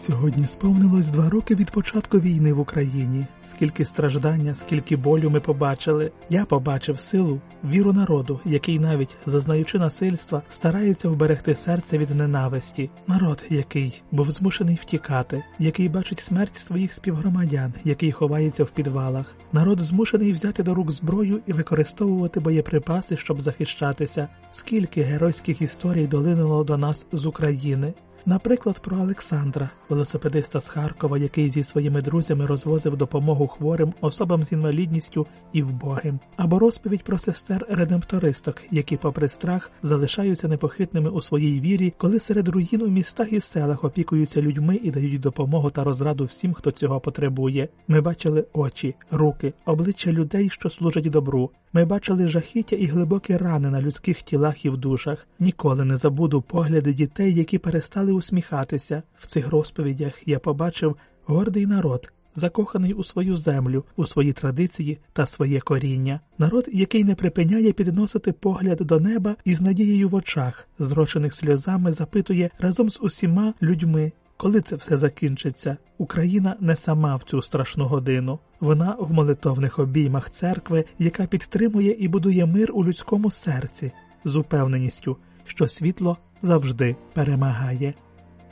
[0.00, 3.26] Сьогодні сповнилось два роки від початку війни в Україні.
[3.44, 6.12] Скільки страждання, скільки болю ми побачили.
[6.30, 12.90] Я побачив силу, віру народу, який навіть зазнаючи насильства, старається вберегти серце від ненависті.
[13.06, 19.34] Народ, який був змушений втікати, який бачить смерть своїх співгромадян, який ховається в підвалах.
[19.52, 24.28] Народ змушений взяти до рук зброю і використовувати боєприпаси, щоб захищатися.
[24.50, 27.94] Скільки геройських історій долинуло до нас з України.
[28.26, 34.52] Наприклад, про Олександра, велосипедиста з Харкова, який зі своїми друзями розвозив допомогу хворим особам з
[34.52, 41.60] інвалідністю і вбогим, або розповідь про сестер редемптористок, які, попри страх, залишаються непохитними у своїй
[41.60, 46.24] вірі, коли серед руїн у містах і селах опікуються людьми і дають допомогу та розраду
[46.24, 47.68] всім, хто цього потребує.
[47.88, 51.50] Ми бачили очі, руки, обличчя людей, що служать добру.
[51.72, 55.26] Ми бачили жахіття і глибокі рани на людських тілах і в душах.
[55.38, 59.02] Ніколи не забуду погляди дітей, які перестали усміхатися.
[59.18, 65.26] В цих розповідях я побачив гордий народ, закоханий у свою землю, у свої традиції та
[65.26, 66.20] своє коріння.
[66.38, 71.92] Народ, який не припиняє підносити погляд до неба і з надією в очах, зрочених сльозами,
[71.92, 74.12] запитує разом з усіма людьми.
[74.40, 78.38] Коли це все закінчиться, Україна не сама в цю страшну годину.
[78.60, 83.92] Вона в молитовних обіймах церкви, яка підтримує і будує мир у людському серці,
[84.24, 87.94] з упевненістю, що світло завжди перемагає.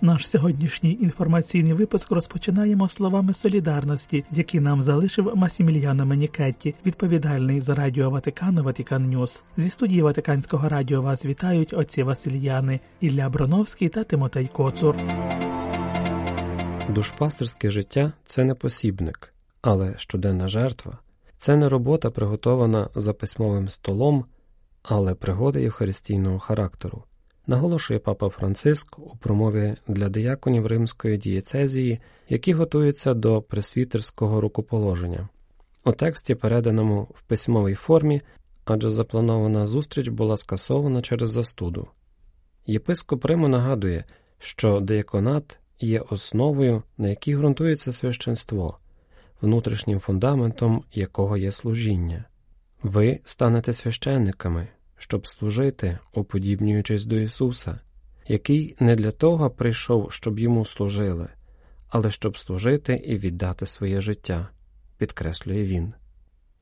[0.00, 8.10] Наш сьогоднішній інформаційний випуск розпочинаємо словами солідарності, які нам залишив Масімільяно Менікетті, відповідальний за радіо
[8.10, 9.44] Ватикану Vatican News.
[9.56, 14.96] Зі студії Ватиканського радіо вас вітають отці Василіяни, Ілля Броновський та Тимотей Коцур.
[16.88, 20.98] Душпастерське життя це не посібник, але щоденна жертва
[21.36, 24.24] це не робота, приготована за письмовим столом,
[24.82, 27.04] але пригода євхаристійного характеру,
[27.46, 35.28] наголошує папа Франциск у промові для дияконів римської дієцезії, які готуються до пресвітерського рукоположення.
[35.84, 38.22] У тексті, переданому в письмовій формі,
[38.64, 41.88] адже запланована зустріч була скасована через застуду.
[42.66, 44.04] Єпископ Риму нагадує,
[44.38, 48.78] що деяконат є основою, на якій ґрунтується священство,
[49.40, 52.24] внутрішнім фундаментом якого є служіння.
[52.82, 54.68] Ви станете священниками,
[54.98, 57.80] щоб служити, уподібнюючись до Ісуса,
[58.28, 61.28] який не для того прийшов, щоб йому служили,
[61.88, 64.48] але щоб служити і віддати своє життя,
[64.98, 65.92] підкреслює він.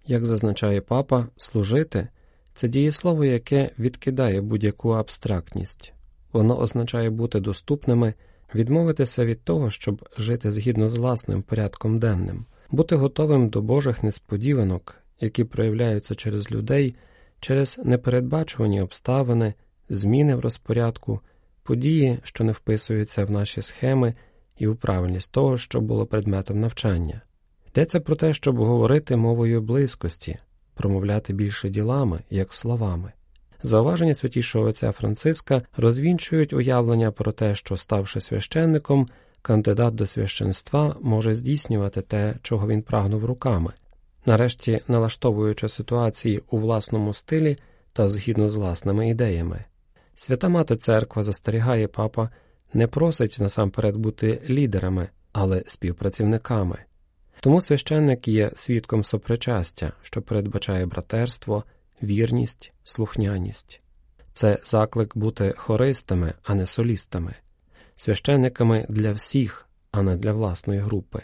[0.06, 2.09] Як зазначає папа, служити
[2.55, 5.93] це дієслово, яке відкидає будь-яку абстрактність,
[6.32, 8.15] воно означає бути доступними
[8.54, 14.94] відмовитися від того, щоб жити згідно з власним порядком денним, бути готовим до Божих несподіванок,
[15.20, 16.94] які проявляються через людей,
[17.40, 19.54] через непередбачувані обставини,
[19.88, 21.20] зміни в розпорядку,
[21.62, 24.14] події, що не вписуються в наші схеми
[24.58, 27.20] і у правильність того, що було предметом навчання.
[27.68, 30.38] Йдеться про те, щоб говорити мовою близькості,
[30.74, 33.12] промовляти більше ділами, як словами.
[33.66, 39.09] Зауваження святішого отця Франциска розвінчують уявлення про те, що, ставши священником,
[39.43, 43.72] кандидат до священства може здійснювати те, чого він прагнув руками,
[44.26, 47.56] нарешті налаштовуючи ситуації у власному стилі
[47.93, 49.65] та згідно з власними ідеями.
[50.15, 52.31] Свята Мати Церква застерігає папа,
[52.75, 56.78] не просить насамперед бути лідерами, але співпрацівниками.
[57.41, 61.65] Тому священник є свідком сопричастя, що передбачає братерство
[62.02, 63.80] вірність, слухняність.
[64.32, 67.34] Це заклик бути хористами, а не солістами,
[67.96, 71.22] священниками для всіх, а не для власної групи.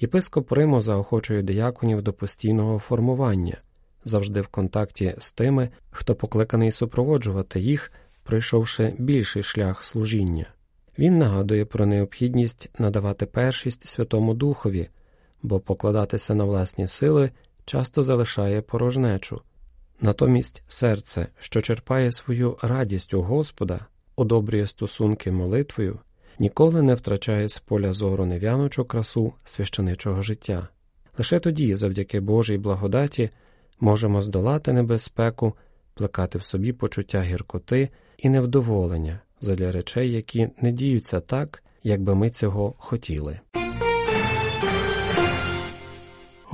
[0.00, 3.56] Єпископ Риму заохочує дияконів до постійного формування,
[4.04, 7.92] завжди в контакті з тими, хто покликаний супроводжувати їх,
[8.22, 10.46] пройшовши більший шлях служіння.
[10.98, 14.88] Він нагадує про необхідність надавати першість Святому Духові,
[15.42, 17.30] бо покладатися на власні сили
[17.64, 19.40] часто залишає порожнечу.
[20.00, 23.86] Натомість серце, що черпає свою радість у Господа,
[24.16, 25.98] одобрює стосунки молитвою,
[26.38, 30.68] ніколи не втрачає з поля зору нев'янучу красу священичого життя.
[31.18, 33.30] Лише тоді, завдяки Божій благодаті,
[33.80, 35.54] можемо здолати небезпеку,
[35.94, 37.88] плекати в собі почуття гіркоти
[38.18, 43.40] і невдоволення задля речей, які не діються так, як би ми цього хотіли.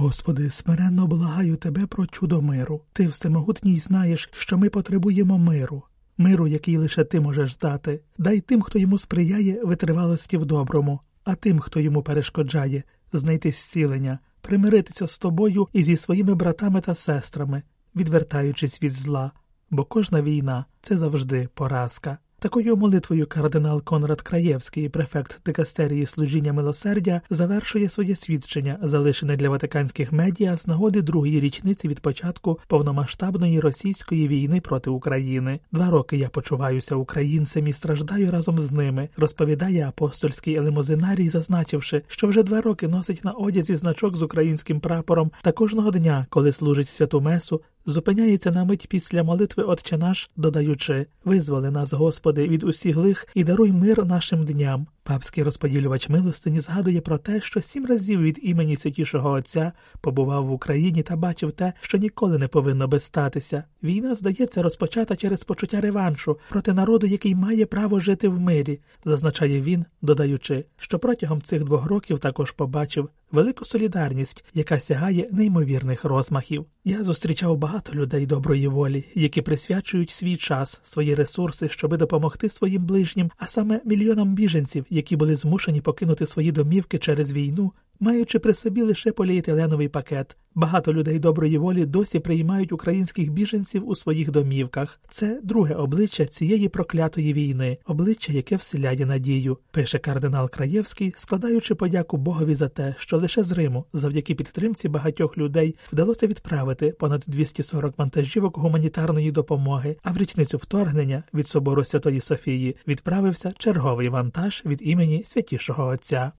[0.00, 2.81] Господи, смиренно благаю Тебе про чудо миру.
[2.93, 5.82] Ти всемогутній знаєш, що ми потребуємо миру.
[6.19, 8.00] миру, який лише ти можеш дати.
[8.19, 12.82] Дай тим, хто йому сприяє витривалості в доброму, а тим, хто йому перешкоджає,
[13.12, 17.62] знайти зцілення, примиритися з тобою і зі своїми братами та сестрами,
[17.97, 19.32] відвертаючись від зла,
[19.70, 22.19] бо кожна війна це завжди поразка.
[22.40, 30.12] Такою молитвою кардинал Конрад Краєвський, префект дикастерії служіння милосердя, завершує своє свідчення, залишене для ватиканських
[30.12, 35.60] медіа з нагоди другої річниці від початку повномасштабної російської війни проти України.
[35.72, 42.26] Два роки я почуваюся українцем і страждаю разом з ними, розповідає апостольський елемозинарій, зазначивши, що
[42.26, 46.88] вже два роки носить на одязі значок з українським прапором та кожного дня, коли служить
[46.88, 52.96] святу месу, зупиняється на мить після молитви Отче наш, додаючи Визволи нас, Господи, від усіх
[52.96, 54.86] лих і даруй мир нашим дням.
[55.10, 60.52] Папський розподілювач милостині згадує про те, що сім разів від імені святішого Отця побував в
[60.52, 63.64] Україні та бачив те, що ніколи не повинно би статися.
[63.82, 69.60] Війна, здається, розпочата через почуття реваншу проти народу, який має право жити в мирі, зазначає
[69.60, 76.66] він, додаючи, що протягом цих двох років також побачив велику солідарність, яка сягає неймовірних розмахів.
[76.84, 82.84] Я зустрічав багато людей доброї волі, які присвячують свій час, свої ресурси, щоби допомогти своїм
[82.84, 88.55] ближнім, а саме мільйонам біженців, які були змушені покинути свої домівки через війну, маючи при
[88.55, 90.37] собі лише поліетиленовий пакет.
[90.55, 95.00] Багато людей доброї волі досі приймають українських біженців у своїх домівках.
[95.11, 102.17] Це друге обличчя цієї проклятої війни, обличчя, яке вселяє надію, пише кардинал Краєвський, складаючи подяку
[102.17, 107.99] Богові за те, що лише з Риму, завдяки підтримці багатьох людей, вдалося відправити понад 240
[107.99, 109.97] вантажівок гуманітарної допомоги.
[110.02, 116.32] А в річницю вторгнення від собору Святої Софії відправився черговий вантаж від імені святішого Отця.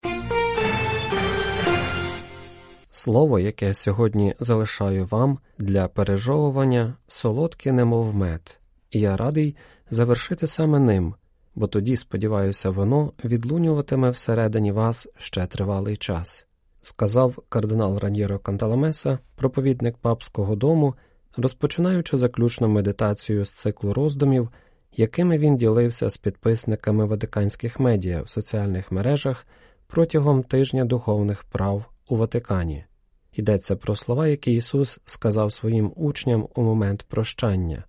[3.03, 8.59] Слово, яке я сьогодні залишаю вам для пережовування, солодке, немов мед,
[8.91, 9.55] і я радий
[9.89, 11.15] завершити саме ним,
[11.55, 16.45] бо тоді, сподіваюся, воно відлунюватиме всередині вас ще тривалий час,
[16.81, 20.95] сказав кардинал Раньєро Канталамеса, проповідник папського дому,
[21.37, 24.49] розпочинаючи заключну медитацію з циклу роздумів,
[24.91, 29.47] якими він ділився з підписниками ватиканських медіа в соціальних мережах
[29.87, 32.85] протягом тижня духовних прав у Ватикані.
[33.33, 37.83] Йдеться про слова, які Ісус сказав своїм учням у момент прощання,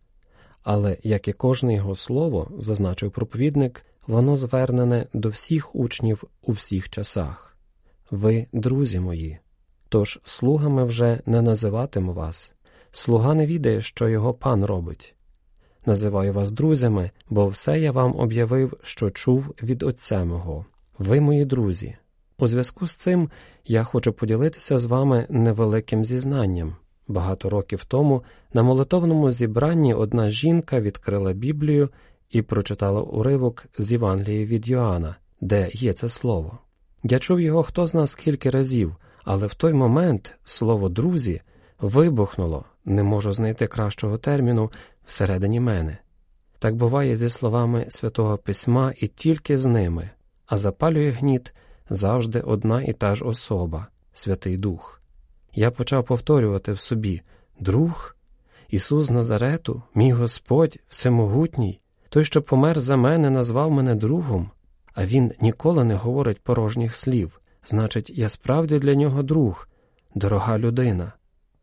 [0.63, 6.91] але, як і кожне його слово, зазначив проповідник, воно звернене до всіх учнів у всіх
[6.91, 7.57] часах.
[8.11, 9.39] Ви, друзі мої,
[9.89, 12.53] тож слугами вже не називатиму вас.
[12.93, 15.15] Слуга не відає, що його пан робить.
[15.87, 20.67] Називаю вас друзями, бо все я вам об'явив, що чув від Отця мого.
[20.99, 21.97] Ви мої друзі.
[22.43, 23.31] У зв'язку з цим
[23.65, 26.77] я хочу поділитися з вами невеликим зізнанням.
[27.09, 28.23] Багато років тому
[28.53, 31.89] на молитовному зібранні одна жінка відкрила Біблію
[32.31, 36.59] і прочитала уривок з Євангелії від Йоанна, де є це слово.
[37.03, 41.41] Я чув його хто зна скільки разів, але в той момент слово друзі
[41.81, 44.71] вибухнуло, не можу знайти кращого терміну
[45.05, 45.99] всередині мене.
[46.59, 50.11] Так буває зі словами святого письма і тільки з ними,
[50.47, 51.55] а запалює гніт
[51.91, 55.03] завжди одна і та ж особа, Святий Дух.
[55.55, 57.23] Я почав повторювати в собі
[57.61, 58.17] Друг,
[58.69, 64.51] Ісус Назарету, мій Господь, Всемогутній, той, що помер за мене, назвав мене другом,
[64.95, 67.41] а Він ніколи не говорить порожніх слів.
[67.67, 69.69] Значить, я справді для нього друг,
[70.15, 71.13] дорога людина.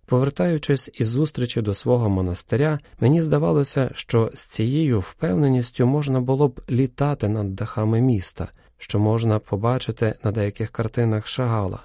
[0.05, 6.61] Повертаючись із зустрічі до свого монастиря, мені здавалося, що з цією впевненістю можна було б
[6.69, 8.47] літати над дахами міста,
[8.79, 11.79] що можна побачити на деяких картинах шагала.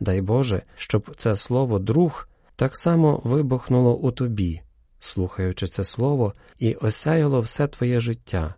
[0.00, 4.60] Дай Боже, щоб це слово друг так само вибухнуло у тобі,
[5.00, 8.54] слухаючи це слово, і осяяло все твоє життя,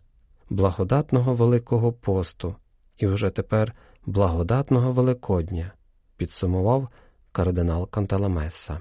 [0.51, 2.57] благодатного Великого посту,
[2.99, 3.73] і вже тепер
[4.07, 5.73] благодатного Великодня,
[6.17, 6.89] підсумував
[7.33, 8.81] кардинал Канталамеса.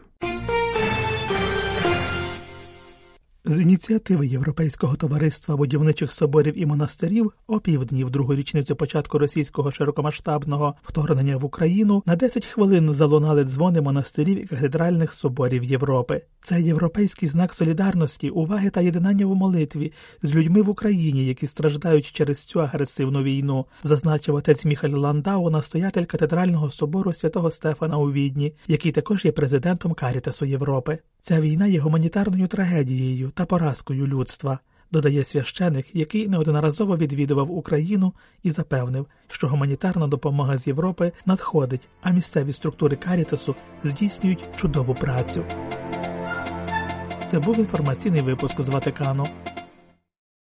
[3.47, 10.75] З ініціативи Європейського товариства будівничих соборів і монастирів опівдні в другу річницю початку російського широкомасштабного
[10.83, 16.21] вторгнення в Україну на 10 хвилин залунали дзвони монастирів і катедральних соборів Європи.
[16.43, 22.11] Це європейський знак солідарності, уваги та єднання в молитві з людьми в Україні, які страждають
[22.11, 28.53] через цю агресивну війну, зазначив отець Міхаль Ландау, настоятель катедрального собору святого Стефана у Відні,
[28.67, 30.97] який також є президентом Карітасу Європи.
[31.21, 34.59] Ця війна є гуманітарною трагедією та поразкою людства,
[34.91, 38.13] додає священик, який неодноразово відвідував Україну
[38.43, 45.45] і запевнив, що гуманітарна допомога з Європи надходить, а місцеві структури Карітасу здійснюють чудову працю.
[47.25, 49.27] Це був інформаційний випуск з Ватикану.